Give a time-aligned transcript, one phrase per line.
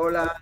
[0.00, 0.40] Hola.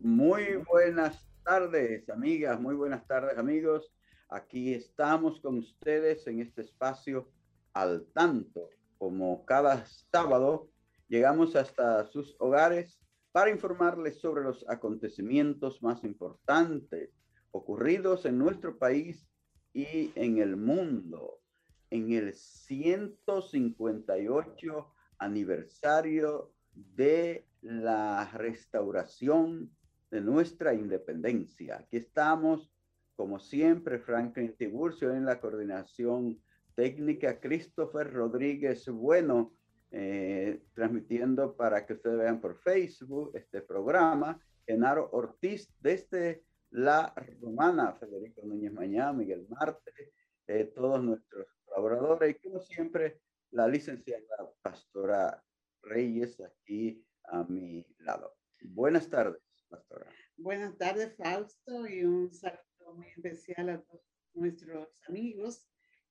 [0.00, 2.58] Muy buenas tardes, amigas.
[2.58, 3.92] Muy buenas tardes, amigos.
[4.30, 7.28] Aquí estamos con ustedes en este espacio
[7.74, 8.70] al tanto.
[8.96, 10.70] Como cada sábado,
[11.06, 12.98] llegamos hasta sus hogares
[13.30, 17.10] para informarles sobre los acontecimientos más importantes
[17.50, 19.28] ocurridos en nuestro país
[19.74, 21.42] y en el mundo.
[21.90, 29.70] En el 158 aniversario de la restauración
[30.10, 31.78] de nuestra independencia.
[31.78, 32.70] Aquí estamos,
[33.16, 36.42] como siempre, Franklin Tiburcio en la coordinación
[36.74, 39.54] técnica, Christopher Rodríguez Bueno,
[39.90, 47.92] eh, transmitiendo para que ustedes vean por Facebook este programa, Genaro Ortiz desde La Romana,
[47.94, 50.12] Federico Núñez Mañana, Miguel Marte,
[50.46, 54.24] eh, todos nuestros colaboradores y como siempre, la licenciada
[54.62, 55.42] Pastora
[55.82, 58.34] Reyes aquí a mi lado.
[58.62, 60.10] Buenas tardes, pastora.
[60.36, 64.02] Buenas tardes, Fausto, y un saludo muy especial a todos
[64.34, 65.66] nuestros amigos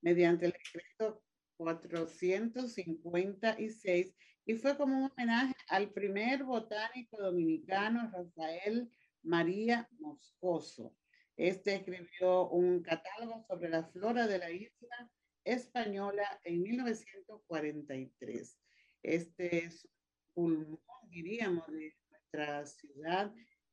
[0.00, 1.22] mediante el decreto
[1.56, 4.14] 456
[4.44, 8.90] y fue como un homenaje al primer botánico dominicano, Rafael
[9.22, 10.96] María Moscoso.
[11.36, 15.08] Este escribió un catálogo sobre la flora de la isla
[15.44, 18.58] española en 1943.
[19.02, 19.88] Este es
[20.34, 23.32] un pulmón, diríamos, de nuestra ciudad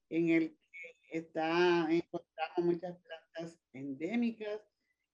[0.10, 0.58] en el
[1.12, 4.62] está, encontramos muchas plantas endémicas,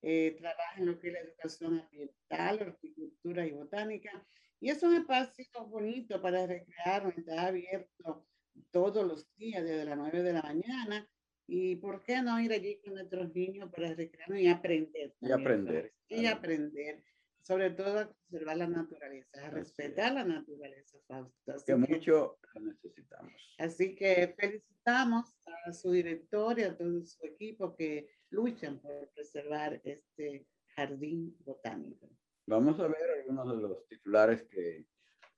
[0.01, 4.25] eh, trabaja en lo que es la educación ambiental, horticultura y botánica.
[4.59, 8.27] Y es un espacio bonito para recrear, está abierto
[8.71, 11.09] todos los días desde las 9 de la mañana.
[11.47, 15.13] ¿Y por qué no ir allí con nuestros niños para recrear y aprender?
[15.21, 15.93] y aprender.
[16.07, 17.03] Y aprender,
[17.45, 21.53] sobre todo a conservar la naturaleza, a respetar la naturaleza, Fausto.
[21.53, 23.55] que, que mucho lo necesitamos.
[23.59, 29.79] Así que felicitamos a su director y a todo su equipo que luchan por preservar
[29.83, 32.09] este jardín botánico.
[32.47, 34.87] Vamos a ver algunos de los titulares que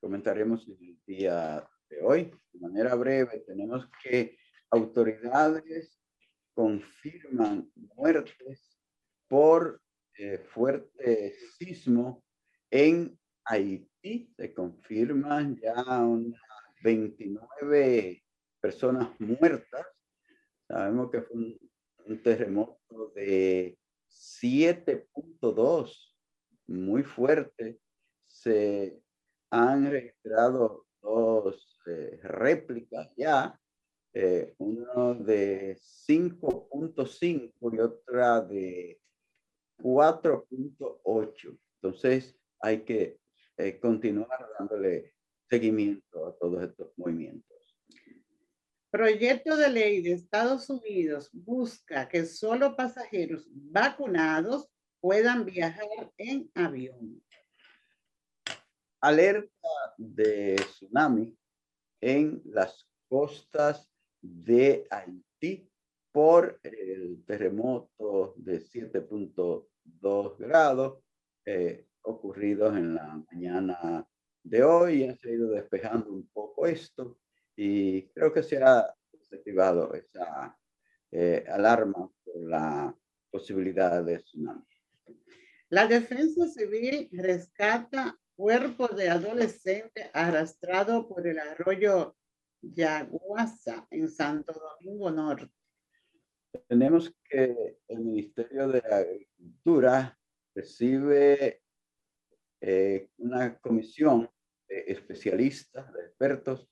[0.00, 2.32] comentaremos el día de hoy.
[2.52, 4.38] De manera breve, tenemos que
[4.70, 6.00] autoridades
[6.54, 8.78] confirman muertes
[9.28, 9.82] por
[10.18, 12.24] eh, fuerte sismo
[12.70, 14.32] en Haití.
[14.36, 16.40] Se confirman ya unas
[16.82, 18.22] 29
[18.60, 19.86] personas muertas.
[20.66, 21.58] Sabemos que fue
[22.06, 23.78] un terremoto de
[24.10, 26.14] 7.2,
[26.66, 27.80] muy fuerte.
[28.26, 29.00] Se
[29.50, 33.58] han registrado dos eh, réplicas ya,
[34.12, 39.00] eh, uno de 5.5 y otra de
[39.78, 41.58] 4.8.
[41.80, 43.18] Entonces hay que
[43.56, 45.14] eh, continuar dándole
[45.48, 47.58] seguimiento a todos estos movimientos.
[48.90, 54.68] Proyecto de ley de Estados Unidos busca que solo pasajeros vacunados
[55.00, 57.22] puedan viajar en avión.
[59.00, 61.36] Alerta de tsunami
[62.00, 63.88] en las costas
[64.20, 65.70] de Haití
[66.18, 71.00] por el terremoto de 7.2 grados
[71.44, 74.04] eh, ocurridos en la mañana
[74.42, 75.04] de hoy.
[75.04, 77.20] Han se ido despejando un poco esto
[77.54, 80.58] y creo que se ha desactivado esa
[81.12, 82.92] eh, alarma por la
[83.30, 84.66] posibilidad de tsunami.
[85.68, 92.16] La defensa civil rescata cuerpo de adolescente arrastrado por el arroyo
[92.60, 95.57] Yaguasa en Santo Domingo Norte.
[96.68, 100.18] Tenemos que el Ministerio de Agricultura
[100.54, 101.62] recibe
[102.60, 104.30] eh, una comisión
[104.68, 106.68] de especialistas, de expertos,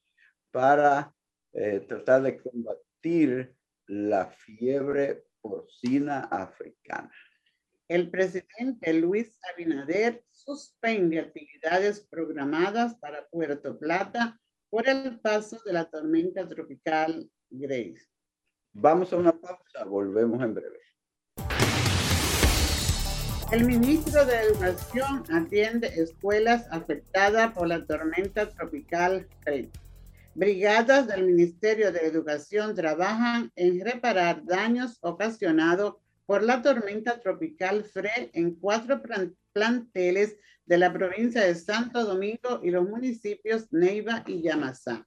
[0.50, 1.14] para
[1.52, 3.54] eh, tratar de combatir
[3.86, 7.12] la fiebre porcina africana.
[7.88, 15.88] El presidente Luis Abinader suspende actividades programadas para Puerto Plata por el paso de la
[15.88, 18.15] tormenta tropical Grace.
[18.78, 20.78] Vamos a una pausa, volvemos en breve.
[23.50, 29.70] El ministro de Educación atiende escuelas afectadas por la tormenta tropical Grace.
[30.34, 35.94] Brigadas del Ministerio de Educación trabajan en reparar daños ocasionados
[36.26, 39.00] por la tormenta tropical Fred en cuatro
[39.54, 40.36] planteles
[40.66, 45.06] de la provincia de Santo Domingo y los municipios Neiva y Yamasá.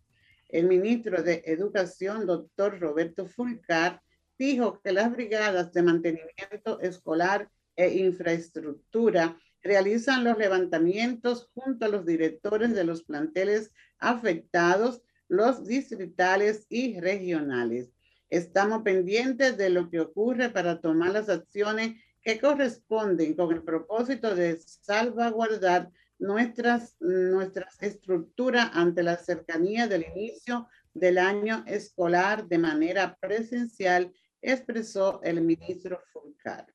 [0.49, 4.01] El ministro de Educación, doctor Roberto Fulcar,
[4.37, 12.05] dijo que las brigadas de mantenimiento escolar e infraestructura realizan los levantamientos junto a los
[12.05, 17.91] directores de los planteles afectados los distritales y regionales.
[18.29, 24.35] Estamos pendientes de lo que ocurre para tomar las acciones que corresponden con el propósito
[24.35, 33.17] de salvaguardar nuestras, nuestras estructuras ante la cercanía del inicio del año escolar de manera
[33.19, 36.67] presencial, expresó el ministro Fulcar.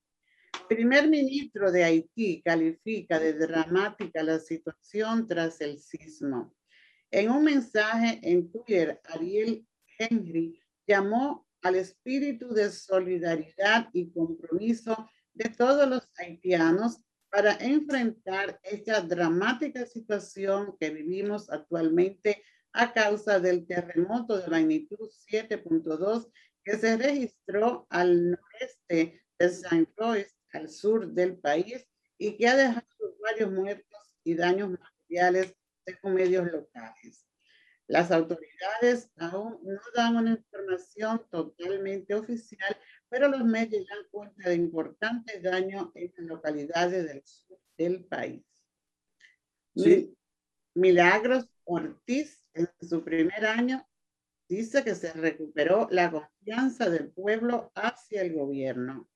[0.70, 6.54] El primer ministro de Haití califica de dramática la situación tras el sismo.
[7.10, 9.66] En un mensaje en Twitter, Ariel
[9.98, 16.98] Henry llamó al espíritu de solidaridad y compromiso de todos los haitianos
[17.34, 26.30] para enfrentar esta dramática situación que vivimos actualmente a causa del terremoto de magnitud 7.2
[26.62, 31.84] que se registró al noreste de Saint Louis, al sur del país,
[32.18, 37.26] y que ha dejado varios muertos y daños materiales según medios locales.
[37.88, 42.76] Las autoridades aún no dan una información totalmente oficial,
[43.14, 48.42] pero los medios dan cuenta de importantes daños en las localidades del sur del país.
[49.76, 50.12] Sí.
[50.74, 53.86] Milagros Ortiz, en su primer año,
[54.48, 59.08] dice que se recuperó la confianza del pueblo hacia el gobierno.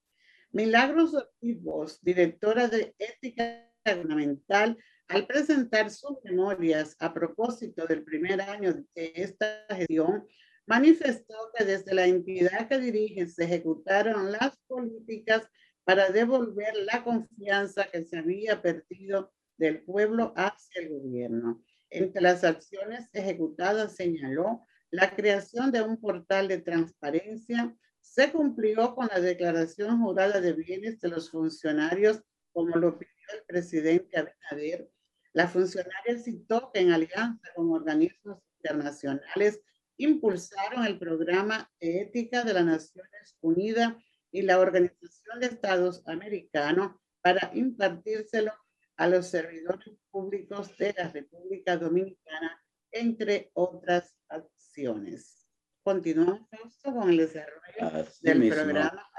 [0.52, 4.78] Milagros Ortiz directora de Ética Gubernamental,
[5.08, 10.24] al presentar sus memorias a propósito del primer año de esta gestión,
[10.68, 15.48] manifestó que desde la entidad que dirige se ejecutaron las políticas
[15.84, 21.64] para devolver la confianza que se había perdido del pueblo hacia el gobierno.
[21.88, 29.08] Entre las acciones ejecutadas señaló la creación de un portal de transparencia, se cumplió con
[29.08, 34.90] la declaración jurada de bienes de los funcionarios, como lo pidió el presidente Abinader,
[35.32, 39.60] la funcionaria citó que en alianza con organismos internacionales
[39.98, 43.94] impulsaron el programa de ética de las Naciones Unidas
[44.30, 48.52] y la Organización de Estados Americanos para impartírselo
[48.96, 52.62] a los servidores públicos de la República Dominicana,
[52.92, 55.46] entre otras acciones.
[55.82, 56.48] Continuamos
[56.82, 59.10] con el desarrollo del programa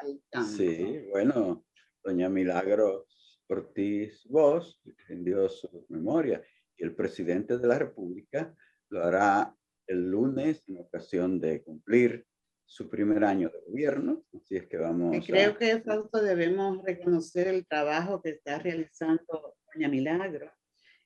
[0.55, 1.65] Sí, bueno,
[2.03, 3.07] doña Milagro
[3.47, 6.43] Ortiz Vos rindió su memoria
[6.77, 8.55] y el presidente de la República
[8.89, 9.55] lo hará
[9.89, 12.25] el lunes en ocasión de cumplir
[12.65, 14.23] su primer año de gobierno.
[14.33, 15.25] Así es que vamos.
[15.25, 20.51] creo que es algo debemos reconocer el trabajo que está realizando Doña Milagro.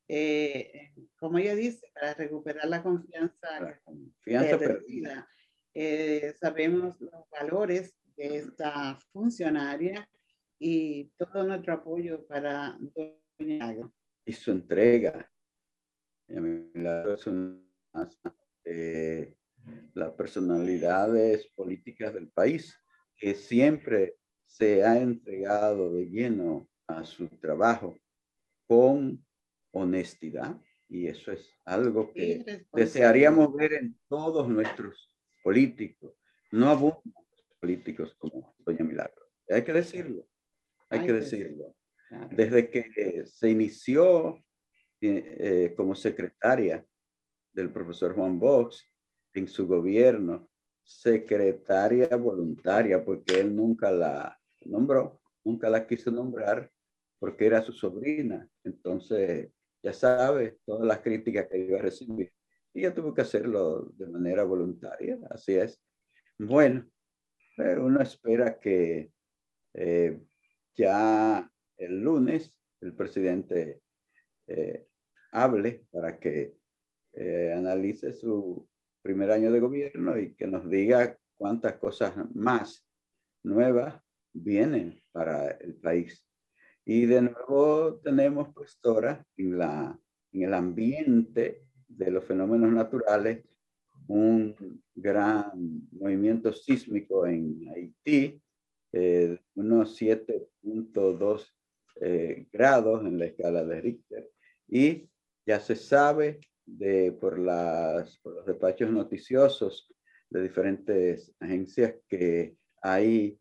[0.09, 5.27] Eh, como ella dice, para recuperar la confianza, la confianza perdida.
[5.73, 10.07] Eh, sabemos los valores de esta funcionaria
[10.59, 12.77] y todo nuestro apoyo para
[13.39, 13.75] Doña
[14.25, 15.31] Y su entrega.
[16.27, 17.71] Es una
[18.63, 19.35] de
[19.93, 22.77] las personalidades políticas del país
[23.15, 24.15] que siempre
[24.45, 27.97] se ha entregado de lleno a su trabajo
[28.67, 29.25] con
[29.71, 36.13] honestidad y eso es algo que desearíamos ver en todos nuestros políticos.
[36.51, 37.13] No abundan
[37.59, 39.23] políticos como Doña Milagro.
[39.49, 40.27] Hay que decirlo,
[40.89, 41.75] hay, que decirlo.
[42.29, 44.37] Desde que se inició
[45.01, 46.85] eh, eh, como secretaria
[47.53, 48.85] del profesor Juan Box
[49.33, 50.49] en su gobierno,
[50.83, 56.71] secretaria voluntaria, porque él nunca la nombró, nunca la quiso nombrar,
[57.19, 58.47] porque era su sobrina.
[58.63, 62.31] Entonces, ya sabe, todas las críticas que iba a recibir.
[62.73, 65.79] Y ella tuvo que hacerlo de manera voluntaria, así es.
[66.37, 66.85] Bueno,
[67.57, 69.11] eh, uno espera que
[69.73, 70.19] eh,
[70.75, 73.81] ya el lunes el presidente
[74.47, 74.87] eh,
[75.31, 76.57] hable para que
[77.15, 78.67] analice su
[79.01, 82.85] primer año de gobierno y que nos diga cuántas cosas más
[83.43, 84.01] nuevas
[84.33, 86.25] vienen para el país.
[86.85, 89.99] Y de nuevo tenemos, pues, ahora en, la,
[90.31, 93.43] en el ambiente de los fenómenos naturales
[94.07, 98.41] un gran movimiento sísmico en Haití,
[98.91, 101.53] eh, unos 7.2
[102.01, 104.29] eh, grados en la escala de Richter.
[104.67, 105.09] Y
[105.45, 109.93] ya se sabe de, por, las, por los despachos noticiosos
[110.29, 113.39] de diferentes agencias que hay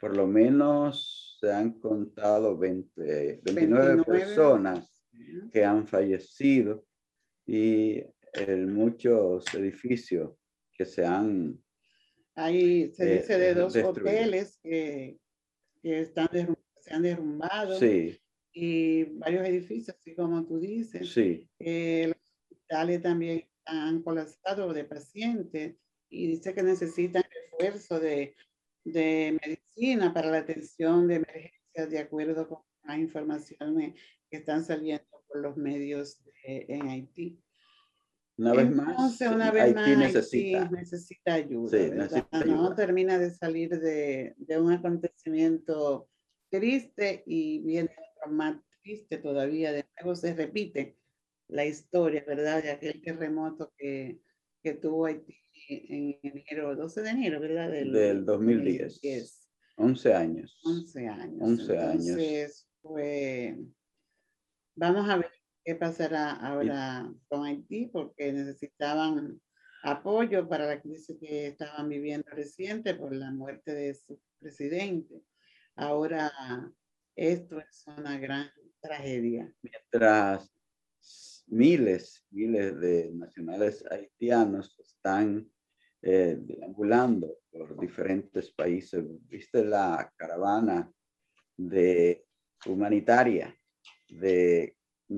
[0.00, 4.90] por lo menos se han contado 20, 29, personas
[5.52, 6.86] que han fallecido
[7.46, 10.32] y en muchos edificios
[10.72, 11.62] que se han...
[12.34, 15.18] Hay, se dice de eh, dos hoteles que,
[15.82, 16.28] que están
[16.80, 17.78] se han derrumbado.
[17.78, 18.18] Sí.
[18.52, 21.12] Y varios edificios, así como tú dices.
[21.12, 21.46] Sí.
[21.58, 22.12] Eh,
[22.70, 25.76] hospitales también han colapsado de pacientes
[26.08, 28.34] y dice que necesitan refuerzo de,
[28.84, 34.00] de medicina para la atención de emergencias de acuerdo con las informaciones
[34.30, 37.40] que están saliendo por los medios en Haití.
[38.38, 40.70] Una vez más, una vez Haití, necesita.
[40.70, 42.08] necesita ayuda.
[42.46, 46.08] No termina de salir de, de, un acontecimiento
[46.48, 47.90] triste y viene
[48.30, 49.72] más triste todavía.
[49.72, 50.99] De nuevo se repite
[51.50, 52.62] la historia, ¿verdad?
[52.62, 54.20] De aquel terremoto que,
[54.62, 55.36] que tuvo Haití
[55.68, 57.70] en enero, 12 de enero, ¿verdad?
[57.70, 59.48] Del, del 2010.
[59.76, 60.60] 11 años.
[60.64, 61.40] 11 años.
[61.40, 62.06] 11 años.
[62.06, 63.56] Entonces, pues,
[64.74, 65.30] vamos a ver
[65.64, 69.40] qué pasará ahora con Haití, porque necesitaban
[69.82, 75.22] apoyo para la crisis que estaban viviendo reciente por la muerte de su presidente.
[75.76, 76.30] Ahora,
[77.16, 79.52] esto es una gran tragedia.
[79.62, 80.50] Mientras
[81.50, 85.50] miles, miles de nacionales haitianos están
[86.02, 89.04] eh, deambulando por diferentes países.
[89.28, 90.90] ¿Viste la caravana
[91.56, 92.24] de
[92.66, 93.54] humanitaria
[94.08, 94.76] de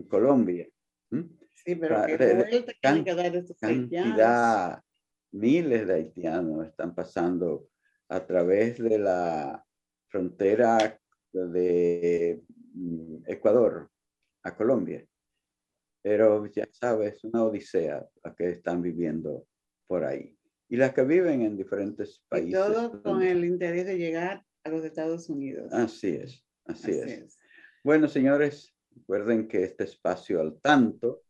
[0.08, 0.68] Colombia?
[1.10, 1.20] ¿Mm?
[1.52, 4.82] Sí, pero que de, can, que dar estos cantidad,
[5.32, 7.68] miles de haitianos están pasando
[8.08, 9.64] a través de la
[10.08, 10.98] frontera
[11.32, 12.42] de
[12.74, 13.90] mm, Ecuador
[14.42, 15.06] a Colombia.
[16.02, 19.46] Pero ya sabes, una odisea la que están viviendo
[19.86, 20.36] por ahí
[20.68, 22.50] y las que viven en diferentes países.
[22.50, 25.72] Y todo con el interés de llegar a los Estados Unidos.
[25.72, 27.38] Así es, así, es.
[27.84, 31.22] Bueno, señores, recuerden que este espacio al tanto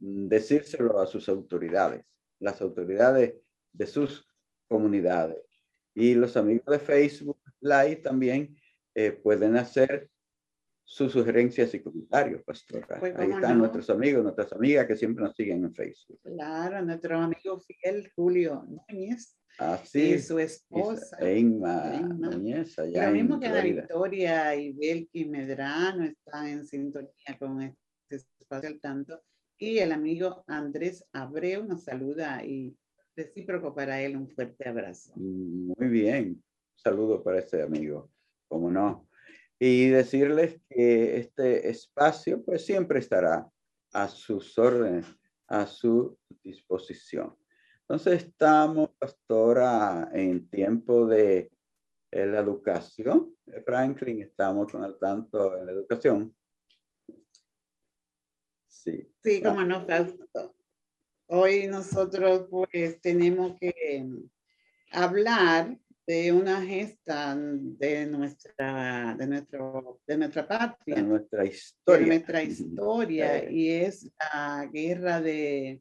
[0.00, 2.04] decírselo a sus autoridades,
[2.40, 3.34] las autoridades
[3.72, 4.26] de sus
[4.72, 5.38] comunidades.
[5.94, 8.56] Y los amigos de Facebook Live también
[9.22, 10.10] pueden hacer
[10.84, 12.98] sus sugerencias y comentarios, pastora.
[13.00, 16.20] Pues, Ahí están nuestros amigos, nuestras amigas que siempre nos siguen en Facebook.
[16.22, 19.38] Claro, nuestro amigo fiel Julio Núñez.
[19.58, 20.14] Así.
[20.14, 21.16] Y su esposa.
[21.20, 27.62] Emma, Núñez, allá Lo mismo que Ana Victoria y Belki Medrano están en sintonía con
[27.62, 29.22] este espacio al tanto.
[29.58, 32.76] Y el amigo Andrés Abreu nos saluda y
[33.16, 35.12] recíproco para él un fuerte abrazo.
[35.16, 36.42] Muy bien.
[36.76, 38.10] saludo para ese amigo.
[38.48, 39.06] Como no
[39.64, 43.48] y decirles que este espacio pues siempre estará
[43.92, 45.06] a sus órdenes,
[45.46, 47.36] a su disposición.
[47.82, 51.52] Entonces estamos, pastora, en tiempo de
[52.10, 53.36] eh, la educación.
[53.64, 56.34] Franklin, estamos con el tanto en la educación.
[58.66, 59.08] Sí.
[59.22, 60.56] Sí, como no, Fausto.
[61.34, 64.06] Hoy nosotros pues tenemos que
[64.90, 70.96] hablar de una gesta de nuestra, de nuestro, de nuestra patria.
[70.96, 72.00] De nuestra historia.
[72.00, 73.50] De nuestra historia.
[73.50, 75.80] y es la guerra de,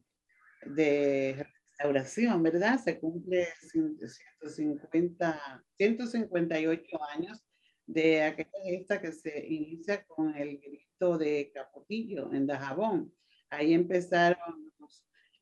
[0.68, 2.80] de restauración, ¿verdad?
[2.82, 7.44] Se cumple 150, 158 años
[7.86, 13.14] de aquella gesta que se inicia con el grito de Capotillo en Dajabón.
[13.50, 14.71] Ahí empezaron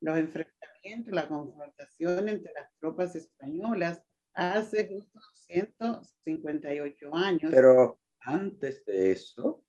[0.01, 4.01] los, enfrentamientos, la confrontación entre las tropas españolas
[4.33, 7.51] hace justo 158 años.
[7.51, 9.63] Pero antes de eso,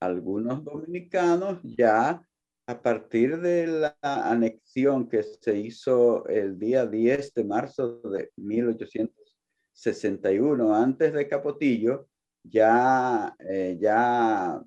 [0.00, 2.22] algunos dominicanos ya
[2.66, 10.74] a partir de la anexión que se hizo el día 10 de marzo de 1861,
[10.74, 12.10] antes de Capotillo,
[12.42, 14.60] ya, eh, ya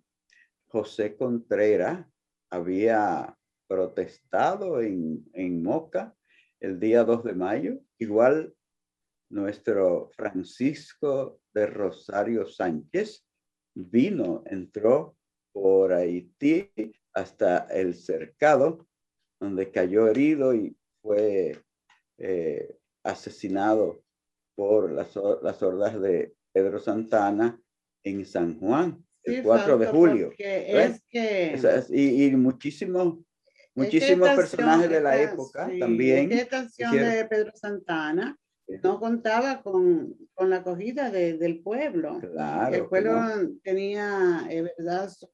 [0.68, 2.08] José Contreras
[2.50, 3.38] había
[3.72, 6.14] protestado en, en Moca
[6.60, 7.80] el día 2 de mayo.
[8.00, 8.54] Igual
[9.30, 13.26] nuestro Francisco de Rosario Sánchez
[13.74, 15.16] vino, entró
[15.54, 16.70] por Haití
[17.14, 18.90] hasta el cercado,
[19.40, 21.64] donde cayó herido y fue
[22.18, 24.04] eh, asesinado
[24.54, 27.58] por las, las hordas de Pedro Santana
[28.04, 30.34] en San Juan, el 4 de julio.
[30.38, 31.58] Es que...
[31.90, 33.20] y, muchísimos,
[33.76, 36.30] muchísimos personajes de la época también.
[36.30, 38.38] ¿Qué canción de Pedro Santana?
[38.84, 42.20] no contaba con, con la acogida de, del pueblo.
[42.20, 43.12] Claro, el pueblo
[43.64, 45.28] tenía, es eh, verdad, su,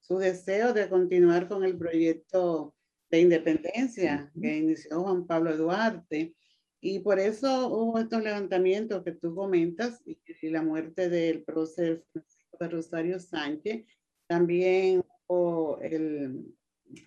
[0.00, 2.74] su, deseo de continuar con el proyecto
[3.10, 6.34] de independencia que inició Juan Pablo Duarte.
[6.80, 12.56] Y por eso hubo estos levantamientos que tú comentas y, la muerte del prócer Francisco
[12.58, 13.86] de Rosario Sánchez.
[14.26, 16.44] También hubo el,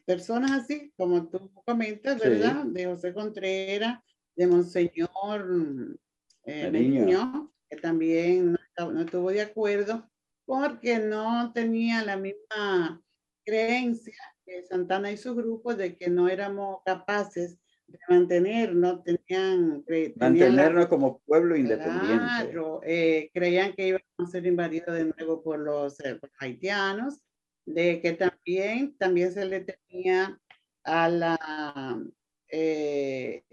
[0.06, 2.66] personas así, como tú comentas, ¿verdad?
[2.66, 4.00] De José Contreras,
[4.36, 5.98] de Monseñor
[6.44, 10.10] eh, Niño, que también no, estuvo de acuerdo
[10.46, 13.02] porque no tenía la misma
[13.44, 19.84] creencia que Santana y su grupo de que no éramos capaces de mantener, no tenían...
[20.16, 22.18] Mantenernos como pueblo independiente.
[22.18, 27.22] Claro, eh, creían que íbamos a ser invadidos de nuevo por los, eh, haitianos,
[27.66, 30.40] de que también, también se le tenía
[30.84, 32.00] a la
[32.50, 33.44] eh,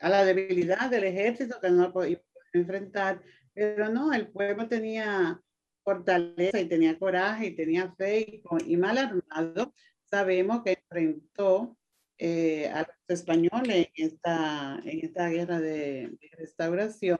[0.00, 2.20] a la debilidad del ejército que no podía
[2.52, 3.22] enfrentar,
[3.54, 5.40] pero no, el pueblo tenía
[5.84, 11.76] fortaleza y tenía coraje y tenía fe y, mal armado, sabemos que enfrentó
[12.18, 17.18] eh, a los españoles en esta, en esta guerra de, restauración.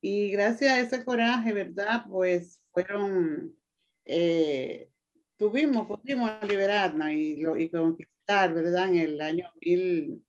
[0.00, 2.04] Y gracias a ese coraje, ¿verdad?
[2.08, 3.56] Pues fueron,
[4.04, 4.90] eh,
[5.36, 8.88] tuvimos, pudimos liberarnos y, lo, y conquistar, ¿verdad?
[8.88, 10.24] En el año mil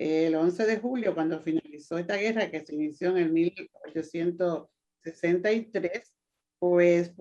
[0.00, 6.14] el 11 de julio, cuando finalizó esta guerra que se inició en el 1863,
[6.58, 7.12] pues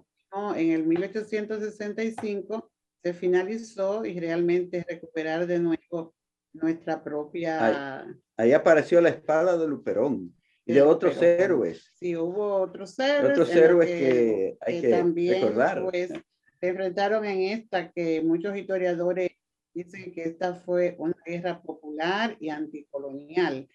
[0.55, 2.71] en el 1865
[3.03, 6.15] se finalizó y realmente recuperar de nuevo
[6.53, 8.05] nuestra propia...
[8.37, 10.33] Ahí, apareció la espada de Luperón
[10.65, 11.91] y de, otros héroes.
[11.95, 13.33] Sí, hubo otros héroes.
[13.33, 15.83] Otros héroes que, hay que, también, recordar.
[15.83, 16.13] Pues,
[16.59, 19.31] se enfrentaron en esta que muchos historiadores
[19.73, 23.67] dicen que esta fue una guerra popular y anticolonial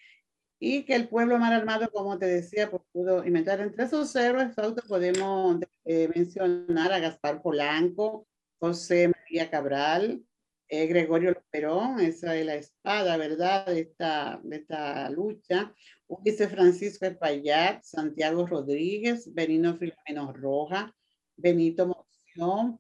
[0.58, 3.60] y que el pueblo mal armado, como te decía, pues, pudo inventar.
[3.60, 4.54] Entre esos héroes,
[4.88, 8.26] podemos eh, mencionar a Gaspar Polanco,
[8.58, 10.22] José María Cabral,
[10.68, 15.74] eh, Gregorio Perón, esa es la espada, ¿verdad?, de esta, de esta lucha.
[16.06, 20.94] Ulises Francisco Espaillat, Santiago Rodríguez, Benino Filomeno Roja,
[21.36, 22.03] Benito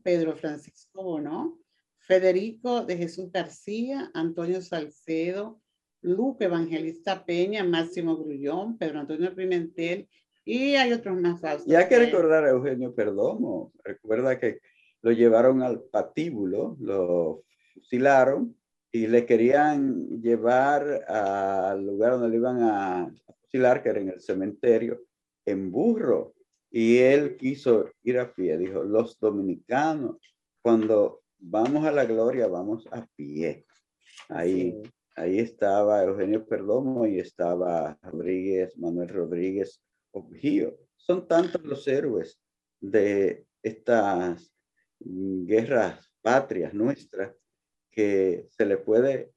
[0.02, 1.58] Pedro Francisco Bono,
[2.06, 5.60] Federico de Jesús García, Antonio Salcedo,
[6.00, 10.08] Lupe Evangelista Peña, Máximo Grullón, Pedro Antonio Pimentel
[10.44, 11.68] y hay otros más falsos.
[11.68, 13.72] Y hay que recordar a Eugenio Perdomo.
[13.82, 14.60] Recuerda que
[15.02, 18.56] lo llevaron al patíbulo, lo fusilaron
[18.92, 24.20] y le querían llevar al lugar donde le iban a fusilar, que era en el
[24.20, 25.00] cementerio,
[25.46, 26.33] en burro.
[26.76, 28.58] Y él quiso ir a pie.
[28.58, 30.16] Dijo, los dominicanos,
[30.60, 33.64] cuando vamos a la gloria, vamos a pie.
[34.28, 34.82] Ahí,
[35.14, 40.76] ahí estaba Eugenio Perdomo y estaba Rodríguez, Manuel Rodríguez Objío.
[40.96, 42.40] Son tantos los héroes
[42.80, 44.52] de estas
[44.98, 47.36] guerras patrias nuestras
[47.92, 49.32] que se le puede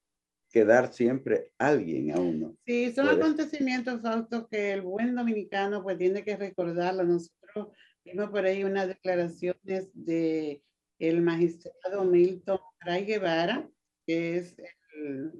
[0.52, 2.56] quedar siempre alguien a uno.
[2.66, 7.04] Sí, son acontecimientos, Fausto, que el buen dominicano pues tiene que recordarlo.
[7.04, 7.70] Nosotros
[8.04, 10.62] vimos por ahí unas declaraciones de
[11.00, 13.70] el magistrado Milton Ray Guevara,
[14.06, 14.56] que es
[14.96, 15.32] el,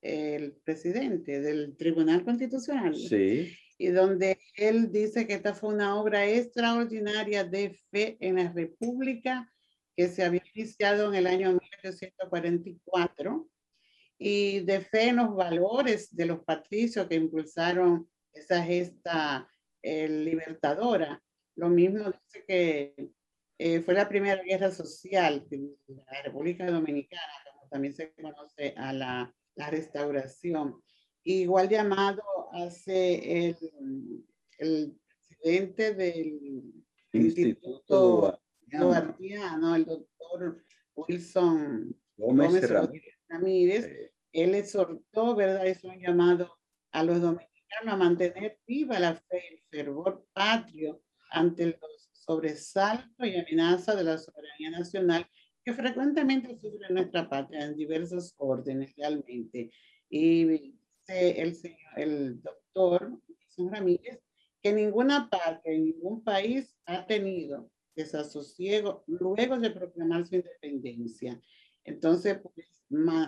[0.00, 2.94] el presidente del Tribunal Constitucional.
[2.94, 3.54] Sí.
[3.76, 9.52] Y donde él dice que esta fue una obra extraordinaria de fe en la República
[9.96, 13.48] que se había iniciado en el año 1844
[14.18, 19.48] y de fe en los valores de los patricios que impulsaron esa gesta
[19.82, 21.22] eh, libertadora.
[21.56, 23.10] Lo mismo dice que
[23.58, 27.22] eh, fue la primera guerra social de la República Dominicana,
[27.52, 30.82] como también se conoce a la, la restauración.
[31.22, 32.22] Igual llamado
[32.52, 33.56] hace el,
[34.58, 36.72] el presidente del
[37.12, 40.64] Instituto Duartiano, el doctor
[40.96, 43.13] Wilson Gómez, Ramírez.
[44.32, 45.66] Él exhortó, ¿verdad?
[45.66, 46.52] Es un llamado
[46.92, 53.26] a los dominicanos a mantener viva la fe y el fervor patrio ante los sobresaltos
[53.26, 55.26] y amenazas de la soberanía nacional
[55.64, 59.70] que frecuentemente sufre nuestra patria en diversos órdenes realmente.
[60.08, 63.20] Y dice el, señor, el doctor
[63.56, 64.20] Ramírez
[64.62, 71.40] que ninguna parte, ningún país ha tenido desasosiego luego de proclamar su independencia.
[71.84, 72.83] Entonces, pues,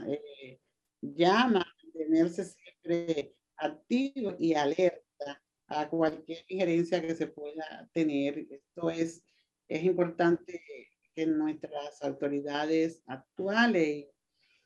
[0.09, 0.61] eh,
[1.01, 8.47] llama a mantenerse siempre activo y alerta a cualquier injerencia que se pueda tener.
[8.51, 9.23] Esto es,
[9.69, 10.63] es importante
[11.15, 14.07] que nuestras autoridades actuales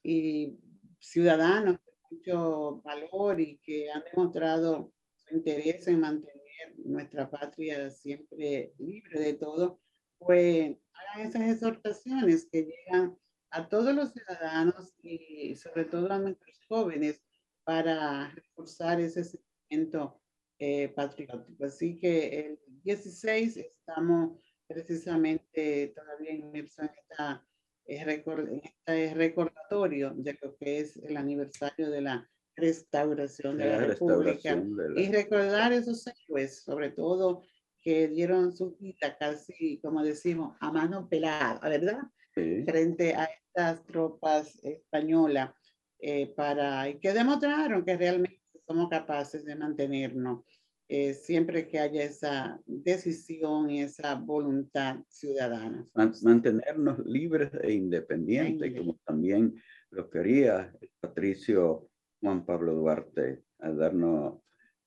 [0.03, 0.59] y,
[1.01, 6.41] ciudadanos de mucho valor y que han demostrado su interés en mantener
[6.85, 9.81] nuestra patria siempre libre de todo,
[10.19, 13.17] pues hagan esas exhortaciones que llegan
[13.51, 17.23] a todos los ciudadanos y sobre todo a nuestros jóvenes
[17.65, 20.21] para reforzar ese sentimiento
[20.59, 21.65] eh, patriótico.
[21.65, 27.45] Así que el 16 estamos precisamente todavía inmersos en, esta,
[27.87, 33.79] eh, en este recordatorio de lo que es el aniversario de la restauración de la,
[33.79, 34.63] República
[34.97, 37.43] y recordar esos héroes, sobre todo
[37.83, 42.03] que dieron su vida casi, como decimos, a mano pelada, ¿verdad?
[42.35, 43.29] Frente a
[43.61, 45.51] estas tropas españolas
[45.99, 50.45] eh, para, y que demostraron que realmente somos capaces de mantenernos
[50.89, 55.87] eh, siempre que haya esa decisión y esa voluntad ciudadana.
[55.95, 59.55] Mantenernos libres e independientes, como también
[59.91, 61.89] lo quería el patricio
[62.21, 64.41] Juan Pablo Duarte al darnos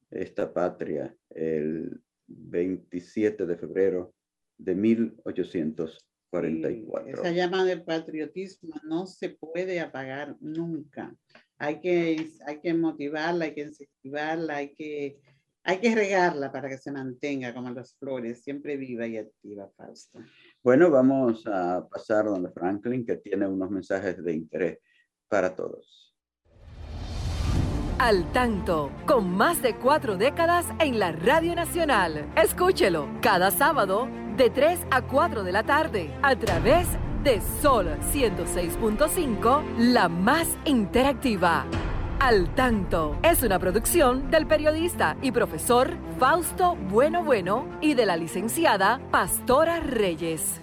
[0.10, 4.14] esta patria el 27 de febrero
[4.58, 6.13] de 1800
[7.06, 11.16] esa llama de patriotismo no se puede apagar nunca.
[11.58, 15.20] Hay que, hay que motivarla, hay que incentivarla, hay que,
[15.64, 20.20] hay que regarla para que se mantenga como las flores, siempre viva y activa, Fausto.
[20.64, 24.80] Bueno, vamos a pasar donde Franklin, que tiene unos mensajes de interés
[25.28, 26.16] para todos.
[28.00, 32.30] Al tanto, con más de cuatro décadas en la Radio Nacional.
[32.36, 36.88] Escúchelo cada sábado de 3 a 4 de la tarde a través
[37.24, 41.66] de Sol 106.5, la más interactiva.
[42.20, 48.18] Al tanto es una producción del periodista y profesor Fausto Bueno Bueno y de la
[48.18, 50.60] licenciada Pastora Reyes.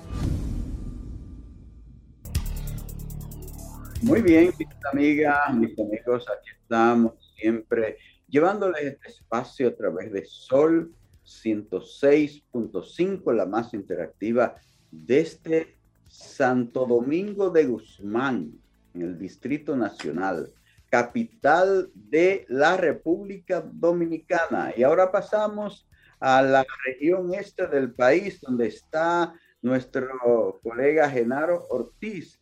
[4.02, 10.24] Muy bien, mis amigas, mis amigos, aquí estamos siempre llevándoles este espacio a través de
[10.24, 10.92] Sol
[11.30, 14.56] 106.5, la más interactiva
[14.90, 15.76] desde
[16.08, 18.52] Santo Domingo de Guzmán,
[18.94, 20.52] en el Distrito Nacional,
[20.90, 24.74] capital de la República Dominicana.
[24.76, 25.88] Y ahora pasamos
[26.18, 32.40] a la región este del país, donde está nuestro colega Genaro Ortiz,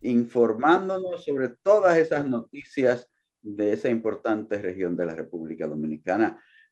[0.00, 3.08] informándonos sobre todas esas noticias
[3.42, 6.42] de esa importante región de la República Dominicana.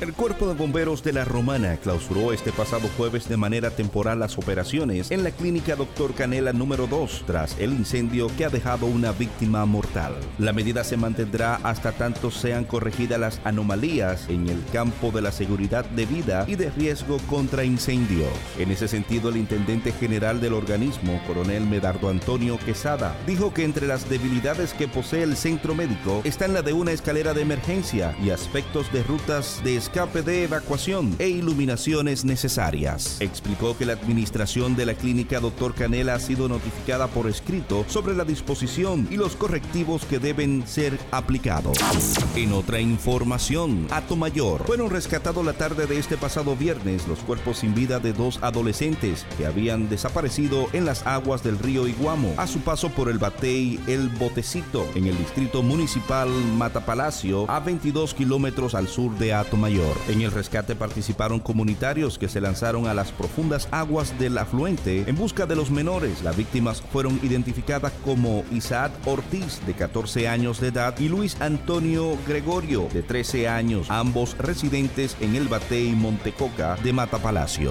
[0.00, 4.38] El Cuerpo de Bomberos de la Romana clausuró este pasado jueves de manera temporal las
[4.38, 6.14] operaciones en la clínica Dr.
[6.14, 10.14] Canela número 2 tras el incendio que ha dejado una víctima mortal.
[10.38, 15.32] La medida se mantendrá hasta tanto sean corregidas las anomalías en el campo de la
[15.32, 18.32] seguridad de vida y de riesgo contra incendios.
[18.58, 23.86] En ese sentido, el intendente general del organismo, coronel Medardo Antonio Quesada, dijo que entre
[23.86, 28.30] las debilidades que posee el centro médico están la de una escalera de emergencia y
[28.30, 33.20] aspectos de rutas de escape de evacuación e iluminaciones necesarias.
[33.20, 35.74] Explicó que la administración de la clínica Dr.
[35.74, 40.96] Canela ha sido notificada por escrito sobre la disposición y los correctivos que deben ser
[41.10, 41.76] aplicados.
[42.36, 47.74] En otra información, Mayor fueron rescatados la tarde de este pasado viernes los cuerpos sin
[47.74, 52.60] vida de dos adolescentes que habían desaparecido en las aguas del río Iguamo a su
[52.60, 58.76] paso por el Batey El Botecito en el distrito municipal Mata Palacio a 22 kilómetros
[58.76, 59.32] al sur de
[60.08, 65.16] En el rescate participaron comunitarios que se lanzaron a las profundas aguas del afluente en
[65.16, 66.22] busca de los menores.
[66.22, 72.16] Las víctimas fueron identificadas como Isaac Ortiz, de 14 años de edad, y Luis Antonio
[72.26, 77.70] Gregorio, de 13 años, ambos residentes en el Batey Montecoca de Matapalacio.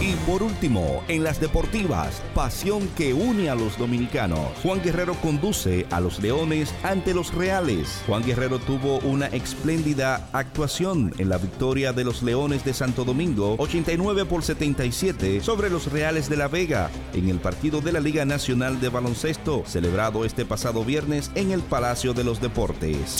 [0.00, 4.48] Y por último, en las deportivas, pasión que une a los dominicanos.
[4.62, 8.02] Juan Guerrero conduce a los Leones ante los Reales.
[8.06, 13.56] Juan Guerrero tuvo una espléndida actuación en la victoria de los Leones de Santo Domingo,
[13.58, 18.26] 89 por 77 sobre los Reales de la Vega, en el partido de la Liga
[18.26, 23.16] Nacional de Baloncesto, celebrado este pasado viernes en el Palacio de los Deportes.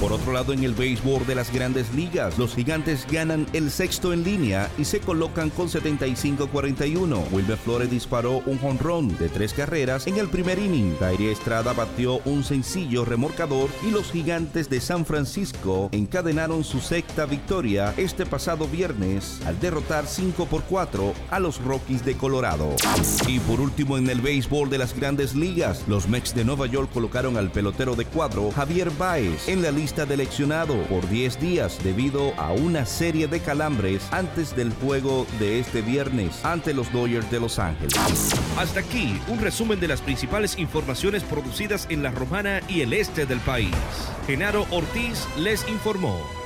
[0.00, 4.14] Por otro lado, en el béisbol de las grandes ligas, los gigantes ganan el sexto
[4.14, 7.30] en línea y se colocan con 75-41.
[7.30, 10.96] Wilber Flores disparó un jonrón de tres carreras en el primer inning.
[10.98, 17.26] Kyrie Estrada batió un sencillo remorcador y los gigantes de San Francisco encadenaron su sexta
[17.66, 22.76] este pasado viernes al derrotar 5 por 4 a los Rockies de Colorado.
[23.26, 26.90] Y por último en el béisbol de las grandes ligas, los Mets de Nueva York
[26.92, 31.82] colocaron al pelotero de cuadro Javier Baez en la lista de leccionado por 10 días
[31.82, 37.28] debido a una serie de calambres antes del juego de este viernes ante los Dodgers
[37.32, 37.94] de Los Ángeles.
[38.56, 43.26] Hasta aquí un resumen de las principales informaciones producidas en la Romana y el este
[43.26, 43.74] del país.
[44.26, 46.45] Genaro Ortiz les informó.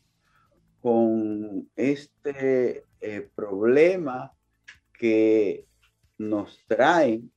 [0.81, 4.33] Con este eh, problema
[4.97, 5.65] que
[6.17, 7.31] nos traen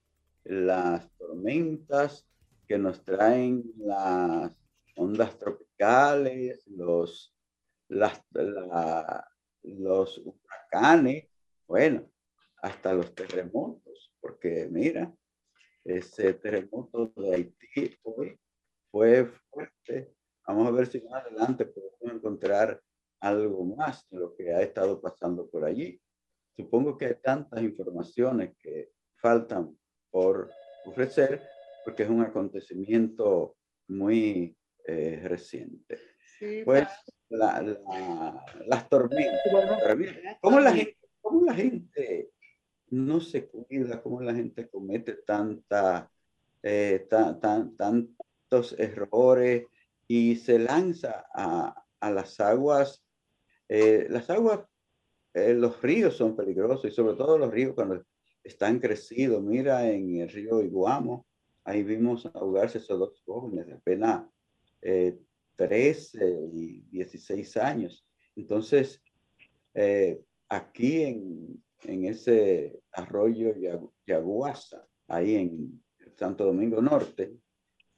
[0.44, 2.26] las tormentas,
[2.66, 4.52] que nos traen las
[4.96, 7.34] ondas tropicales, los,
[7.88, 8.22] las,
[9.62, 11.28] los huracanes,
[11.66, 12.10] bueno,
[12.62, 15.12] hasta los terremotos, porque mira,
[15.84, 18.38] ese terremoto de Haití hoy
[18.90, 20.14] fue fuerte.
[20.46, 22.80] Vamos a ver si más adelante podemos encontrar
[23.20, 26.00] algo más de lo que ha estado pasando por allí.
[26.56, 29.76] Supongo que hay tantas informaciones que faltan
[30.10, 30.50] por
[30.84, 31.42] ofrecer
[31.84, 33.56] porque es un acontecimiento
[33.88, 35.98] muy eh, reciente.
[36.64, 36.88] pues
[37.36, 39.40] las tormentas.
[40.40, 42.30] ¿Cómo la, gente, ¿Cómo la gente
[42.90, 44.02] no se cuida?
[44.02, 46.10] ¿Cómo la gente comete tanta,
[46.62, 49.66] eh, tan, tantos errores
[50.06, 53.04] y se lanza a, a las aguas?
[53.68, 54.60] Eh, las aguas,
[55.34, 58.04] los ríos son peligrosos y sobre todo los ríos cuando
[58.44, 59.42] están crecidos.
[59.42, 61.26] Mira, en el río Iguamo,
[61.64, 64.24] ahí vimos ahogarse esos dos jóvenes de apenas
[64.82, 65.18] eh,
[65.56, 68.06] 13 y 16 años.
[68.36, 69.02] Entonces,
[69.74, 73.54] eh, aquí en, en, ese arroyo
[74.06, 75.82] Yaguasa, ahí en
[76.16, 77.32] Santo Domingo Norte.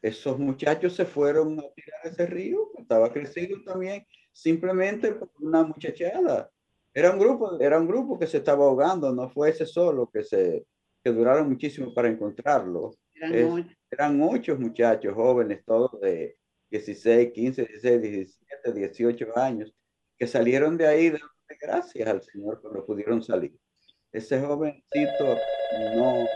[0.03, 6.51] Esos muchachos se fueron a tirar ese río, estaba crecido también, simplemente por una muchachada.
[6.93, 10.23] Era un grupo, era un grupo que se estaba ahogando, no fue ese solo que
[10.23, 10.67] se
[11.05, 12.95] que duraron muchísimo para encontrarlo.
[13.91, 14.59] Eran, ocho.
[14.59, 16.37] muchachos jóvenes, todos de
[16.79, 19.73] 16, 15, 16, 17, 18 años,
[20.19, 21.21] que salieron de ahí de
[21.61, 23.57] gracias al Señor que lo pudieron salir.
[24.11, 25.37] Ese jovencito
[25.97, 26.27] no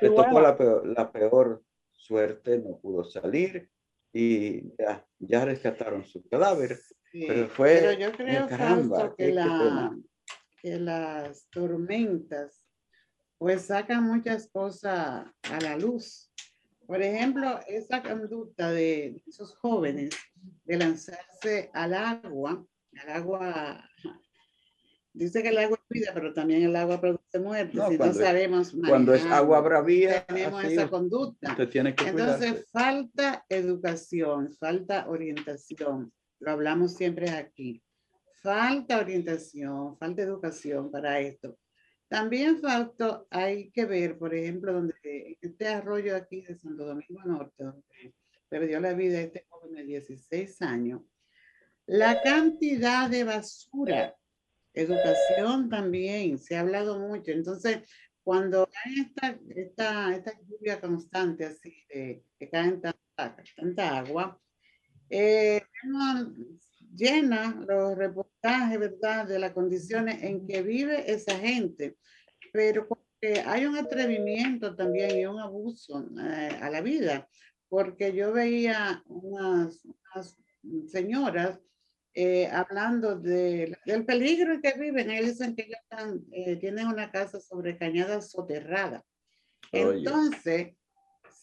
[0.00, 3.70] le tocó la peor, la peor suerte, no pudo salir
[4.12, 6.76] y ya, ya rescataron su cadáver.
[7.12, 9.96] pero fue, pero yo creo caramba, que, la,
[10.60, 12.64] que las tormentas
[13.38, 16.32] pues sacan muchas cosas a la luz.
[16.86, 20.10] Por ejemplo, esa conducta de esos jóvenes
[20.64, 22.64] de lanzarse al agua,
[23.02, 23.90] al agua,
[25.12, 27.76] dice que el agua es vida, pero también el agua produce muerte.
[27.76, 31.56] No, si no sabemos cuando es agua bravía, tenemos esa conducta.
[31.56, 36.12] Que Entonces, falta educación, falta orientación.
[36.40, 37.82] Lo hablamos siempre aquí.
[38.42, 41.56] Falta orientación, falta educación para esto.
[42.08, 47.64] También falta, hay que ver, por ejemplo, donde este arroyo aquí de Santo Domingo Norte,
[47.64, 48.14] donde
[48.48, 51.02] perdió la vida este joven de 16 años,
[51.86, 54.16] la cantidad de basura,
[54.72, 57.30] educación también, se ha hablado mucho.
[57.30, 57.80] Entonces,
[58.22, 64.40] cuando hay esta, esta, esta lluvia constante así, de, que cae tanta, tanta agua,
[65.10, 65.62] eh,
[66.94, 67.96] llena los
[68.44, 71.96] reportajes, ¿verdad?, de las condiciones en que vive esa gente,
[72.52, 72.86] pero
[73.46, 77.26] hay un atrevimiento también y un abuso eh, a la vida,
[77.68, 79.82] porque yo veía unas,
[80.86, 81.58] señoras
[82.14, 85.10] eh, hablando de, del peligro en que viven.
[85.10, 89.04] Ellos dicen que ellos eh, tienen una casa sobre cañada soterrada.
[89.72, 90.76] Entonces,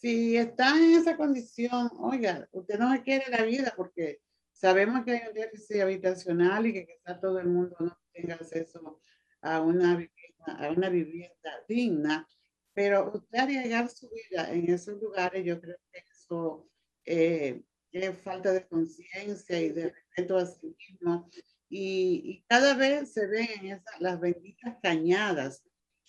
[0.00, 4.20] si están en esa condición, oiga, usted no quiere la vida porque
[4.62, 9.00] Sabemos que hay un déficit habitacional y que quizá todo el mundo no tenga acceso
[9.40, 12.28] a una vivienda, a una vivienda digna,
[12.72, 16.70] pero usted arriesgar su vida en esos lugares, yo creo que eso
[17.04, 21.28] eh, es falta de conciencia y de respeto a sí mismo.
[21.68, 25.64] Y, y cada vez se ven en esas, las benditas cañadas,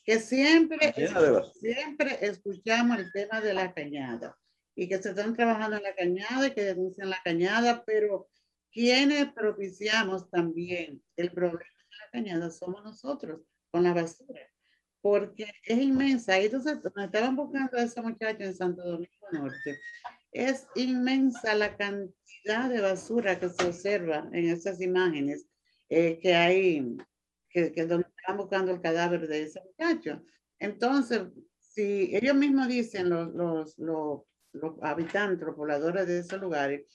[0.06, 0.94] que siempre,
[1.60, 4.38] siempre escuchamos el tema de la cañada
[4.76, 8.30] y que se están trabajando en la cañada y que denuncian la cañada, pero
[8.74, 14.42] quienes propiciamos también el problema de la cañada somos nosotros con la basura,
[15.02, 16.40] porque es inmensa.
[16.40, 19.80] Y entonces me estaban buscando a esa muchacha en Santo Domingo Norte.
[20.32, 25.48] Es inmensa la cantidad de basura que se observa en esas imágenes
[25.90, 26.98] eh, que hay,
[27.50, 30.24] que, que donde están buscando el cadáver de ese muchacho.
[30.58, 31.22] Entonces,
[31.60, 34.22] si ellos mismos dicen, los, los, los,
[34.54, 36.86] los habitantes, los pobladores de esos lugares,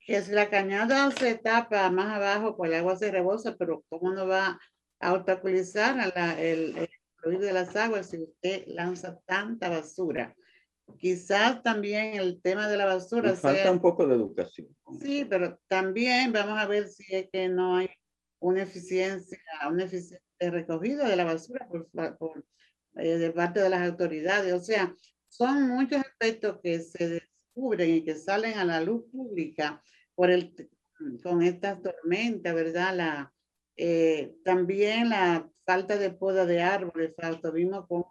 [0.00, 4.12] que si la cañada se tapa más abajo, pues el agua se rebosa, pero ¿cómo
[4.12, 4.58] no va
[5.00, 10.34] a obstaculizar el, el fluido de las aguas si usted lanza tanta basura?
[10.98, 13.34] Quizás también el tema de la basura.
[13.34, 14.68] falta un poco de educación.
[15.00, 17.90] Sí, pero también vamos a ver si es que no hay
[18.40, 19.38] una eficiencia,
[19.70, 22.44] una eficiencia de recogido de la basura por, por
[22.96, 24.52] eh, de parte de las autoridades.
[24.52, 24.94] O sea,
[25.28, 27.22] son muchos aspectos que se
[27.60, 29.82] descubren y que salen a la luz pública
[30.14, 30.54] por el,
[31.22, 32.96] con estas tormentas, ¿verdad?
[32.96, 33.34] La,
[33.76, 37.14] eh, también la falta de poda de árboles,
[37.52, 38.10] vimos cómo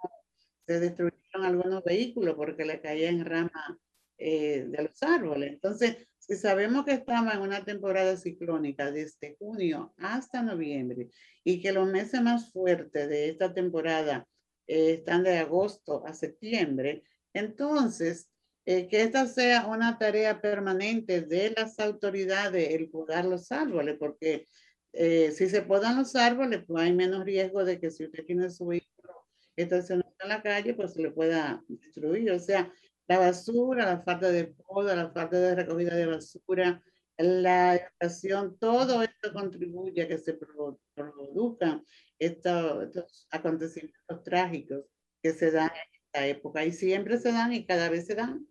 [0.66, 3.78] se destruyeron algunos vehículos porque le caían ramas
[4.18, 5.54] eh, de los árboles.
[5.54, 11.10] Entonces, si sabemos que estamos en una temporada ciclónica desde junio hasta noviembre
[11.44, 14.28] y que los meses más fuertes de esta temporada
[14.68, 18.29] eh, están de agosto a septiembre, entonces
[18.72, 24.48] eh, que esta sea una tarea permanente de las autoridades, el podar los árboles, porque
[24.94, 28.52] eh, si se podan los árboles, pues hay menos riesgo de que si usted tiene
[28.52, 32.32] su vehículo estacionado en la calle, pues se le pueda destruir.
[32.32, 32.72] O sea,
[33.08, 36.84] la basura, la falta de poda, la falta de recogida de basura,
[37.18, 41.84] la educación, todo esto contribuye a que se produzcan
[42.20, 44.86] estos, estos acontecimientos trágicos
[45.24, 48.46] que se dan en esta época y siempre se dan y cada vez se dan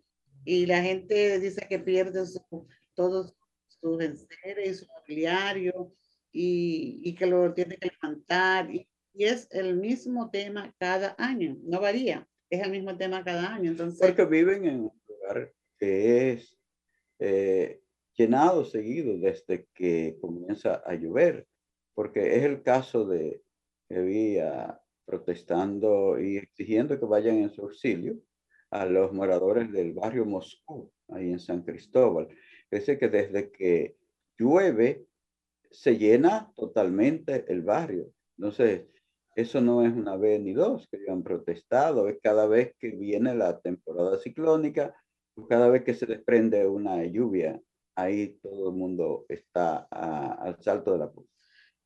[0.45, 2.41] y la gente dice que pierde su,
[2.93, 3.35] todos
[3.67, 5.93] sus enseres y su mobiliario
[6.31, 8.69] y, y, que lo tiene que levantar.
[8.71, 13.53] Y, y, es el mismo tema cada año, no varía, es el mismo tema cada
[13.53, 13.71] año.
[13.71, 16.57] Entonces, Porque viven en un lugar que es
[17.19, 17.81] eh,
[18.15, 21.47] llenado seguido desde que comienza a llover,
[21.93, 23.41] porque es el caso de
[23.87, 28.15] que vi a protestando y exigiendo que vayan en su auxilio
[28.71, 32.27] a los moradores del barrio Moscú, ahí en San Cristóbal.
[32.71, 33.97] Dice que desde que
[34.37, 35.05] llueve
[35.71, 38.11] se llena totalmente el barrio.
[38.37, 38.85] Entonces,
[39.35, 43.35] eso no es una vez ni dos que han protestado, es cada vez que viene
[43.35, 44.93] la temporada ciclónica,
[45.47, 47.61] cada vez que se desprende una lluvia,
[47.95, 51.31] ahí todo el mundo está al salto de la punta.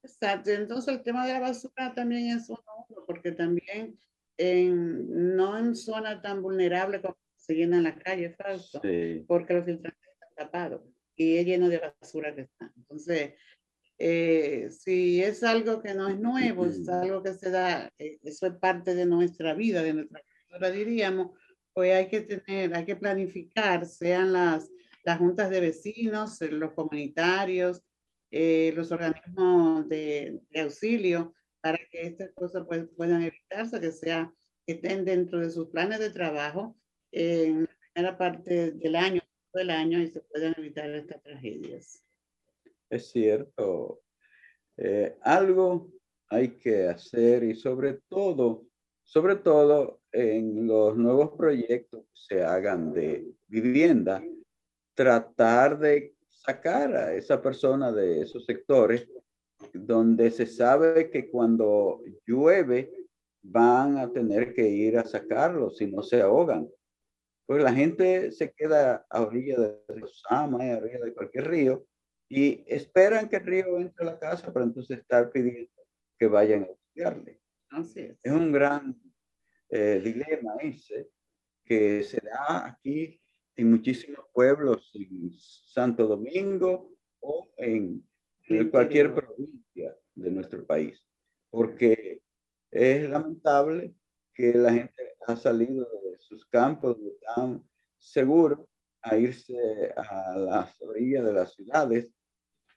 [0.01, 3.97] Exacto, entonces el tema de la basura también es uno, porque también
[4.38, 8.81] en, no en zona tan vulnerable como se llena en la calle, falso,
[9.27, 10.81] porque los filtrantes están tapados
[11.15, 12.71] y es lleno de basura que está.
[12.75, 13.34] Entonces,
[13.97, 18.47] eh, si es algo que no es nuevo, es algo que se da, eh, eso
[18.47, 21.38] es parte de nuestra vida, de nuestra cultura, diríamos,
[21.73, 24.69] pues hay que tener, hay que planificar, sean las,
[25.03, 27.84] las juntas de vecinos, los comunitarios,
[28.31, 31.34] eh, los organismos de, de, auxilio,
[31.64, 34.32] para que estas cosas pues, puedan evitarse, que, sea,
[34.68, 36.78] que estén dentro de sus planes de trabajo
[37.11, 39.22] en la primera parte del año,
[39.53, 42.03] del año, y se puedan evitar estas tragedias
[42.93, 44.01] es cierto.
[44.78, 45.91] Eh, algo
[46.30, 48.66] hay que hacer y sobre todo,
[49.03, 54.24] sobre todo en los nuevos proyectos que se hagan de vivienda,
[54.95, 59.07] tratar de sacar a esa persona de esos sectores
[59.74, 62.91] donde se sabe que cuando llueve
[63.41, 66.70] van a tener que ir a sacarlo si no se ahogan.
[67.45, 71.86] Pues la gente se queda a orilla de los Sama, a orilla de cualquier río,
[72.30, 75.70] y esperan que el río entre a la casa para entonces estar pidiendo
[76.18, 76.68] que vayan a.
[77.70, 78.18] Así es.
[78.22, 78.95] es un gran
[79.70, 81.09] eh, dilema ese
[81.66, 83.20] que se da aquí
[83.55, 88.07] en muchísimos pueblos, en Santo Domingo o en,
[88.48, 91.04] en cualquier provincia de nuestro país,
[91.50, 92.22] porque
[92.72, 93.96] es lamentable
[94.34, 96.98] que la gente ha salido de sus campos
[97.36, 97.64] tan
[97.98, 98.60] seguros
[99.02, 99.56] a irse
[99.96, 102.12] a las orillas de las ciudades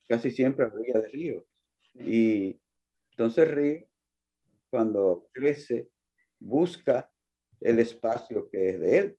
[0.08, 1.46] casi siempre a orilla de río.
[1.94, 2.60] Y
[3.10, 3.88] entonces río,
[4.70, 5.88] cuando crece,
[6.38, 7.10] busca
[7.60, 9.18] el espacio que es de él.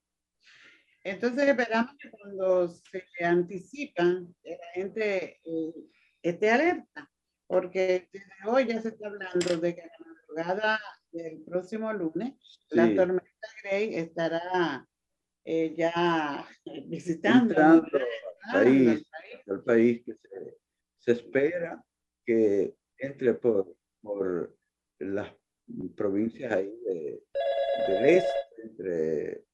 [1.04, 5.74] Entonces esperamos que cuando se anticipan, la gente eh,
[6.22, 7.10] esté alerta,
[7.46, 10.80] porque desde hoy ya se está hablando de que la madrugada
[11.12, 12.34] del próximo lunes,
[12.70, 14.86] la tormenta Grey estará
[15.44, 16.46] eh, ya
[16.86, 17.82] visitando el
[18.52, 19.06] país,
[19.46, 20.58] el país que se
[21.08, 21.82] se espera
[22.26, 24.54] que entre por, por
[24.98, 25.32] las
[25.96, 27.22] provincias ahí de,
[27.88, 29.44] del este, entre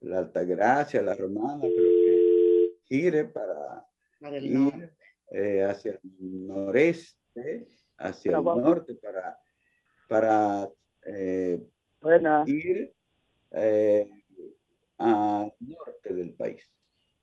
[0.00, 3.86] la Altagracia, la Romana, pero que gire para
[4.40, 4.95] ir
[5.30, 6.00] eh, hacia el
[6.46, 7.68] noreste,
[7.98, 9.38] hacia el norte, para,
[10.08, 10.68] para
[11.04, 11.60] eh,
[12.46, 12.94] ir
[13.52, 14.10] eh,
[14.98, 16.62] al norte del país.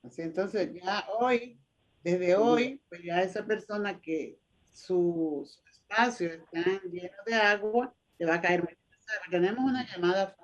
[0.04, 1.58] Así entonces ya hoy
[2.04, 4.38] desde hoy, pues ya esa persona que
[4.74, 6.60] su, espacio está
[6.92, 9.22] lleno de agua, le va a caer muy pesado.
[9.32, 10.36] Tenemos una llamada.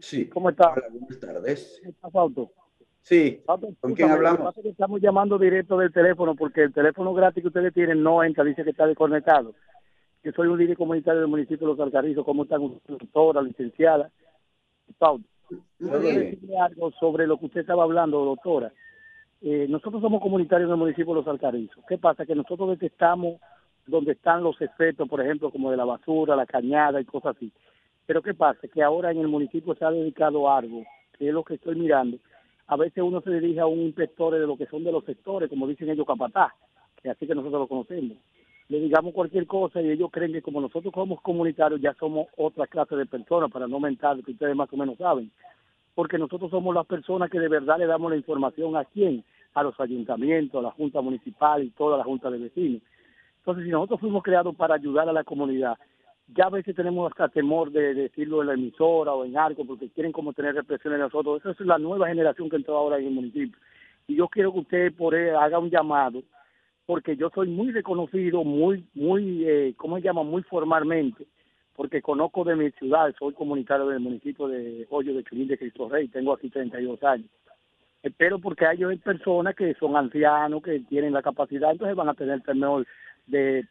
[0.00, 0.28] Sí.
[0.30, 0.74] ¿Cómo está?
[0.90, 1.80] buenas tardes.
[1.84, 2.50] ¿Está Fausto?
[3.02, 3.40] Sí.
[3.80, 4.56] ¿Con quién hablamos?
[4.58, 8.64] Estamos llamando directo del teléfono porque el teléfono gratis que ustedes tienen no entra, dice
[8.64, 9.54] que está desconectado.
[10.22, 12.24] Yo soy un líder comunitario del municipio de Los Alcarrizos.
[12.24, 14.10] ¿Cómo están doctora, licenciada?
[14.98, 15.20] ¿Puedo
[15.78, 18.72] decirle algo sobre lo que usted estaba hablando, doctora?
[19.40, 21.84] Eh, nosotros somos comunitarios del municipio de Los Alcarizos.
[21.88, 22.26] ¿Qué pasa?
[22.26, 23.40] Que nosotros detectamos
[23.86, 27.50] donde están los efectos, por ejemplo, como de la basura, la cañada y cosas así.
[28.06, 28.68] Pero ¿qué pasa?
[28.68, 30.84] Que ahora en el municipio se ha dedicado algo,
[31.18, 32.18] que es lo que estoy mirando.
[32.68, 35.50] A veces uno se dirige a un inspector de lo que son de los sectores,
[35.50, 36.52] como dicen ellos, capataz,
[37.02, 38.16] que así que nosotros lo conocemos.
[38.68, 42.66] Le digamos cualquier cosa y ellos creen que como nosotros somos comunitarios ya somos otra
[42.66, 45.30] clase de personas, para no mentar, que ustedes más o menos saben
[45.98, 49.64] porque nosotros somos las personas que de verdad le damos la información a quién, a
[49.64, 52.82] los ayuntamientos, a la Junta Municipal y toda la Junta de Vecinos.
[53.38, 55.76] Entonces, si nosotros fuimos creados para ayudar a la comunidad,
[56.34, 59.88] ya a veces tenemos hasta temor de decirlo en la emisora o en algo, porque
[59.88, 61.40] quieren como tener represión en nosotros.
[61.40, 63.58] Esa es la nueva generación que entró ahora en el municipio.
[64.06, 66.22] Y yo quiero que usted por haga un llamado,
[66.86, 70.22] porque yo soy muy reconocido, muy, muy, eh, ¿cómo se llama?
[70.22, 71.26] Muy formalmente
[71.78, 75.88] porque conozco de mi ciudad, soy comunitario del municipio de Hoyo de Chilín de Cristo
[75.88, 77.30] Rey, tengo aquí 32 años.
[78.02, 82.40] Espero porque hay personas que son ancianos, que tienen la capacidad, entonces van a tener
[82.40, 82.84] temor
[83.28, 83.64] de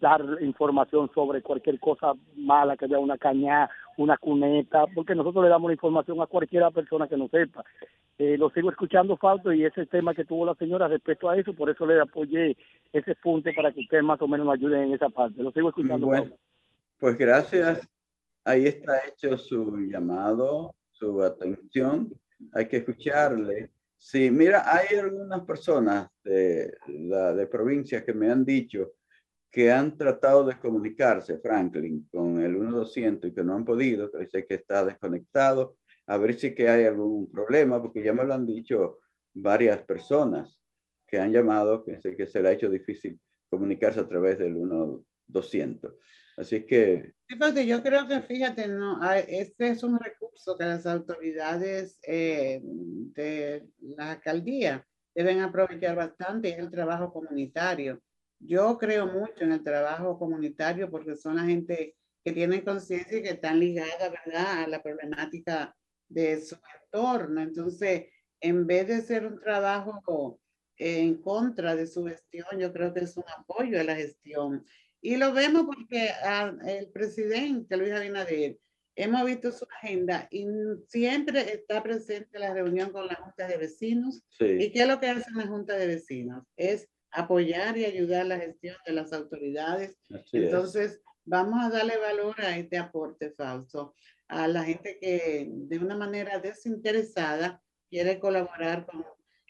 [0.00, 5.50] dar información sobre cualquier cosa mala, que vea una caña, una cuneta, porque nosotros le
[5.50, 7.64] damos la información a cualquiera persona que no sepa.
[8.18, 11.52] Eh, lo sigo escuchando, Fausto, y ese tema que tuvo la señora respecto a eso,
[11.54, 12.56] por eso le apoyé
[12.92, 15.42] ese punto para que ustedes más o menos me ayuden en esa parte.
[15.42, 16.10] Lo sigo escuchando,
[16.98, 17.88] Pues gracias
[18.46, 22.12] ahí está hecho su llamado, su atención.
[22.52, 23.70] Hay que escucharle.
[23.98, 28.92] Sí, mira, hay algunas personas de la de provincia que me han dicho
[29.50, 34.18] que han tratado de comunicarse, Franklin, con el 1200 y que no han podido, que
[34.18, 35.76] dice que está desconectado,
[36.06, 38.98] a ver si que hay algún problema, porque ya me lo han dicho
[39.34, 40.60] varias personas
[41.06, 43.18] que han llamado, que, que se le ha hecho difícil
[43.48, 45.94] comunicarse a través del 1200.
[46.36, 47.14] Así que...
[47.66, 54.12] yo creo que, fíjate, no, este es un recurso que las autoridades eh, de la
[54.12, 58.00] alcaldía deben aprovechar bastante, es el trabajo comunitario.
[58.38, 63.22] Yo creo mucho en el trabajo comunitario porque son la gente que tienen conciencia y
[63.22, 65.74] que están ligadas, ¿verdad?, a la problemática
[66.08, 67.40] de su entorno.
[67.40, 68.06] Entonces,
[68.40, 70.40] en vez de ser un trabajo
[70.76, 74.64] en contra de su gestión, yo creo que es un apoyo a la gestión.
[75.00, 78.58] Y lo vemos porque ah, el presidente Luis Abinader,
[78.96, 80.46] hemos visto su agenda y
[80.88, 84.24] siempre está presente la reunión con la Junta de Vecinos.
[84.40, 86.44] ¿Y qué es lo que hace la Junta de Vecinos?
[86.56, 89.98] Es apoyar y ayudar la gestión de las autoridades.
[90.32, 93.94] Entonces, vamos a darle valor a este aporte, Fausto,
[94.28, 99.04] a la gente que de una manera desinteresada quiere colaborar con,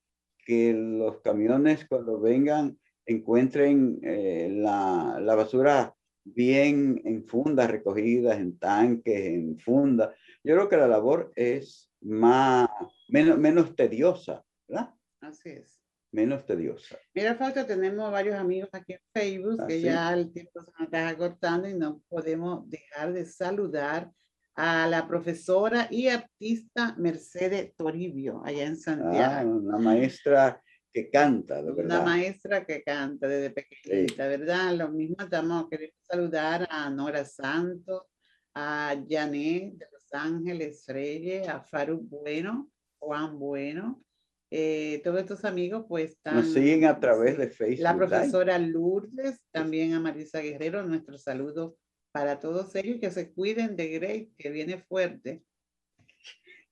[0.47, 5.94] que los camiones cuando vengan encuentren eh, la, la, basura
[6.24, 10.11] bien en fundas recogidas, en tanques, en fundas.
[10.42, 12.68] Yo creo que la labor es más,
[13.09, 14.94] menos, menos tediosa, ¿verdad?
[15.20, 15.80] Así es.
[16.12, 16.97] Menos tediosa.
[17.14, 20.80] Mira, falta, tenemos varios amigos aquí en Facebook que ¿Ah, ya el tiempo se nos
[20.80, 24.11] está acortando y no podemos dejar de saludar
[24.57, 29.35] a la profesora y artista Mercedes Toribio, allá en Santiago.
[29.39, 31.99] Ah, una maestra que canta, de verdad.
[31.99, 34.75] Una maestra que canta desde pequeñita, ¿verdad?
[34.75, 38.05] Lo mismo estamos, queremos saludar a Nora Santos,
[38.55, 44.03] a Janet de Los Ángeles Reyes, a Faruk Bueno, Juan Bueno,
[44.51, 46.37] eh, todos estos amigos pues están...
[46.37, 47.83] Nos siguen a través de Facebook.
[47.83, 51.77] La profesora Lourdes, también a Marisa Guerrero, nuestro saludo
[52.17, 55.45] para todos ellos que se cuiden de Grace, que viene fuerte.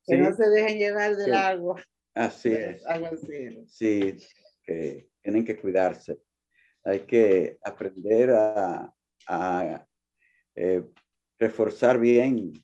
[0.07, 1.85] Que no se dejen llevar del agua.
[2.15, 2.83] Así es.
[3.67, 4.17] Sí,
[4.63, 6.19] que tienen que cuidarse.
[6.83, 8.91] Hay que aprender a,
[10.55, 10.83] eh,
[11.39, 12.55] reforzar bien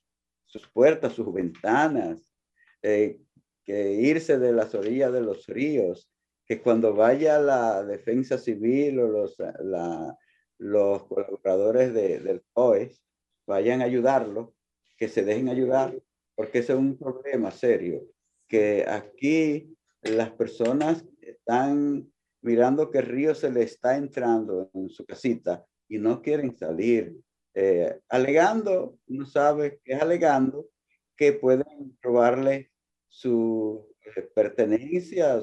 [0.47, 2.33] sus puertas, sus ventanas,
[2.81, 3.21] eh,
[3.63, 6.11] que irse de las orillas de los ríos,
[6.47, 10.17] que cuando vaya la defensa civil o los, la,
[10.61, 13.03] los colaboradores de, del COES
[13.47, 14.55] vayan a ayudarlo,
[14.97, 15.99] que se dejen ayudar,
[16.35, 18.03] porque ese es un problema serio,
[18.47, 25.65] que aquí las personas están mirando que río se le está entrando en su casita
[25.89, 27.17] y no quieren salir,
[27.55, 30.69] eh, alegando, no sabe qué es alegando,
[31.17, 32.71] que pueden robarle
[33.09, 35.43] su eh, pertenencia,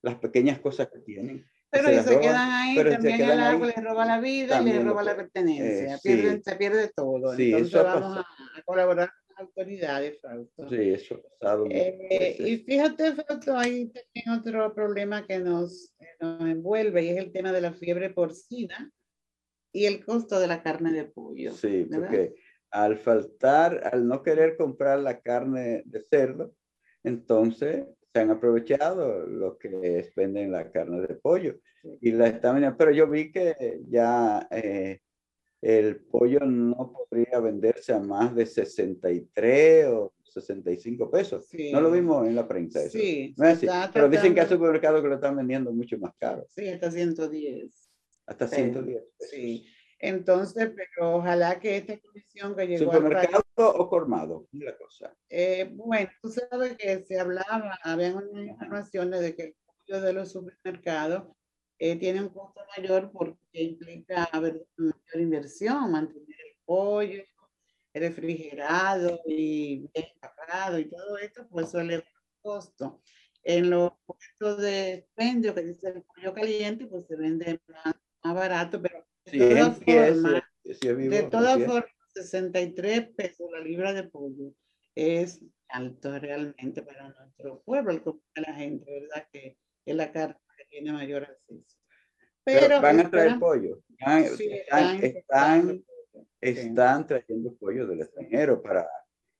[0.00, 1.44] las pequeñas cosas que tienen.
[1.74, 5.02] Pero se, se quedan ahí, también el agua les roba la vida y les roba
[5.02, 5.96] la pertenencia.
[5.96, 7.34] Eh, se pierde todo.
[7.34, 10.68] Sí, Entonces vamos a, colaborar con las autoridades, Fausto.
[10.68, 11.66] Sí, eso ha pasado.
[11.70, 17.32] Eh, y fíjate, Fausto, hay también otro problema que nos, nos envuelve y es el
[17.32, 18.92] tema de la fiebre porcina
[19.72, 21.52] y el costo de la carne de pollo.
[21.54, 22.36] Sí, porque
[22.70, 26.54] al faltar, al no querer comprar la carne de cerdo,
[27.02, 27.84] entonces
[28.14, 31.58] se han aprovechado los que venden la carne de pollo
[32.00, 35.00] y la están pero yo vi que ya eh,
[35.60, 41.48] el pollo no podría venderse a más de 63 o 65 pesos.
[41.72, 42.82] No lo vimos en la prensa.
[42.82, 42.98] Eso.
[42.98, 43.34] Sí,
[43.92, 46.46] pero dicen que hay supermercados que lo están vendiendo mucho más caro.
[46.50, 47.90] Sí, hasta 110.
[48.26, 49.02] Hasta 110.
[49.18, 49.66] Sí.
[49.98, 54.46] Entonces, pero ojalá que esta comisión que llegó ¿Supermercado o colmado?
[54.52, 55.16] La cosa.
[55.28, 60.12] Eh, bueno, tú sabes que se hablaba, había unas informaciones de que el pollo de
[60.12, 61.24] los supermercados
[61.78, 67.22] eh, tiene un costo mayor porque implica haber mayor inversión, mantener el pollo,
[67.94, 72.04] refrigerado y bien tapado y todo esto, pues suele el
[72.42, 73.00] costo.
[73.42, 78.80] En los puestos de expendio que dice el pollo caliente, pues se vende más, barato,
[78.80, 84.54] pero de todas formas, de todas formas, 63 pesos la libra de pollo
[84.94, 89.28] es alto realmente para nuestro pueblo, para la gente, ¿verdad?
[89.32, 91.78] Que es la carne que tiene mayor acceso.
[92.44, 93.80] Pero, van a traer pollo.
[93.98, 95.84] están, están,
[96.40, 98.86] están trayendo pollo del extranjero para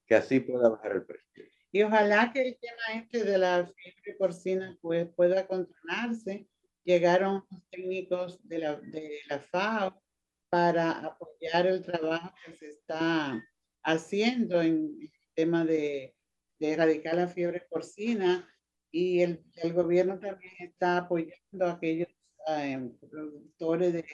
[0.07, 1.45] que así pueda bajar el precio.
[1.71, 6.49] Y ojalá que el tema este de la fiebre porcina pues, pueda controlarse.
[6.85, 10.03] Llegaron los técnicos de la, de la FAO
[10.51, 13.43] para apoyar el trabajo que se está
[13.83, 16.15] haciendo en el tema de,
[16.59, 18.49] de erradicar la fiebre porcina
[18.91, 22.09] y el, el gobierno también está apoyando a aquellos
[22.47, 24.05] eh, productores de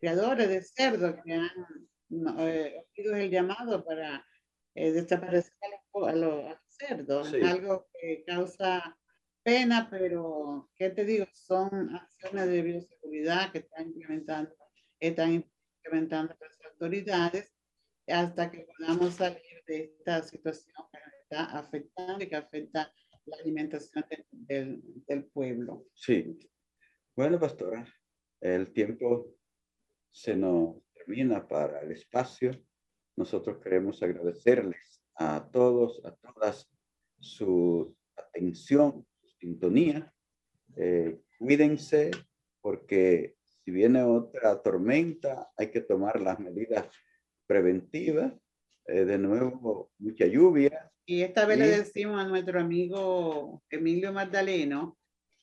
[0.00, 1.50] criadores de cerdo que han
[2.38, 4.26] eh, el llamado para
[4.74, 5.52] eh, desaparecer
[6.06, 7.32] a los, cerdos.
[7.32, 8.96] Algo que causa
[9.44, 11.26] pena, pero, ¿qué te digo?
[11.32, 14.54] Son acciones de bioseguridad que están implementando,
[14.98, 15.44] están
[15.84, 17.54] implementando las autoridades
[18.08, 22.92] hasta que podamos salir de esta situación que está afectando y que afecta
[23.26, 25.86] la alimentación del, del pueblo.
[25.94, 26.38] Sí.
[27.14, 27.86] Bueno, pastora,
[28.40, 29.34] el tiempo
[30.10, 32.50] se nos termina para el espacio.
[33.16, 36.68] Nosotros queremos agradecerles a todos, a todas
[37.20, 39.06] su atención,
[39.44, 40.10] sintonía.
[40.76, 42.10] Eh, cuídense
[42.62, 46.86] porque si viene otra tormenta hay que tomar las medidas
[47.46, 48.32] preventivas.
[48.86, 50.90] Eh, de nuevo, mucha lluvia.
[51.06, 54.98] Y esta vez le decimos a nuestro amigo Emilio Magdaleno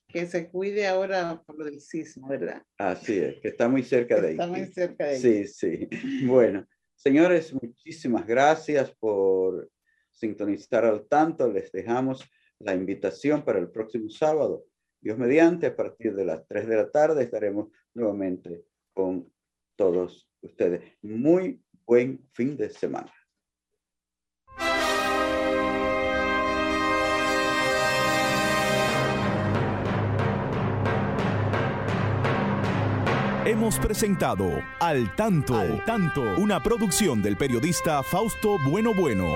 [0.08, 2.62] que se cuide ahora por lo del sismo, ¿verdad?
[2.78, 4.34] Así es, que está muy cerca de ahí.
[4.34, 5.20] Está muy cerca de ahí.
[5.20, 5.90] Sí, sí.
[6.26, 9.72] Bueno, señores, muchísimas gracias por
[10.12, 11.52] sintonizar al tanto.
[11.52, 12.30] Les dejamos
[12.64, 14.66] la invitación para el próximo sábado.
[15.02, 19.32] Dios mediante, a partir de las 3 de la tarde estaremos nuevamente con
[19.76, 20.82] todos ustedes.
[21.02, 23.12] Muy buen fin de semana.
[33.44, 34.46] Hemos presentado
[34.80, 39.34] Al Tanto, Al Tanto, una producción del periodista Fausto Bueno Bueno.